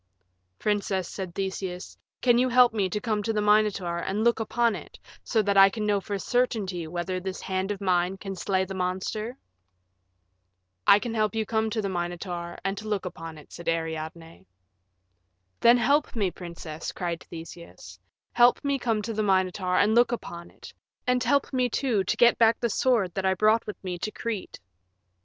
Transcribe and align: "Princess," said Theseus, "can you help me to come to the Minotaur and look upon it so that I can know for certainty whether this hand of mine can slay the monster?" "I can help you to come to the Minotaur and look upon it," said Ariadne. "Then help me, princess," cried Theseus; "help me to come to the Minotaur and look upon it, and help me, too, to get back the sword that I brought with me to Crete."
"Princess," 0.57 1.07
said 1.07 1.35
Theseus, 1.35 1.95
"can 2.23 2.39
you 2.39 2.49
help 2.49 2.73
me 2.73 2.89
to 2.89 2.99
come 2.99 3.21
to 3.21 3.31
the 3.31 3.39
Minotaur 3.39 3.99
and 3.99 4.23
look 4.23 4.39
upon 4.39 4.75
it 4.75 4.97
so 5.23 5.43
that 5.43 5.57
I 5.57 5.69
can 5.69 5.85
know 5.85 6.01
for 6.01 6.17
certainty 6.17 6.87
whether 6.87 7.19
this 7.19 7.39
hand 7.39 7.69
of 7.69 7.79
mine 7.79 8.17
can 8.17 8.35
slay 8.35 8.65
the 8.65 8.73
monster?" 8.73 9.37
"I 10.87 10.97
can 10.97 11.13
help 11.13 11.35
you 11.35 11.43
to 11.45 11.51
come 11.51 11.69
to 11.69 11.83
the 11.83 11.87
Minotaur 11.89 12.57
and 12.65 12.81
look 12.83 13.05
upon 13.05 13.37
it," 13.37 13.53
said 13.53 13.69
Ariadne. 13.69 14.47
"Then 15.59 15.77
help 15.77 16.15
me, 16.15 16.31
princess," 16.31 16.91
cried 16.91 17.23
Theseus; 17.29 17.99
"help 18.31 18.65
me 18.65 18.79
to 18.79 18.83
come 18.83 19.01
to 19.03 19.13
the 19.13 19.21
Minotaur 19.21 19.77
and 19.77 19.93
look 19.93 20.11
upon 20.11 20.49
it, 20.49 20.73
and 21.05 21.23
help 21.23 21.53
me, 21.53 21.69
too, 21.69 22.03
to 22.05 22.17
get 22.17 22.39
back 22.39 22.59
the 22.59 22.71
sword 22.71 23.13
that 23.13 23.25
I 23.27 23.35
brought 23.35 23.67
with 23.67 23.77
me 23.83 23.99
to 23.99 24.09
Crete." 24.09 24.59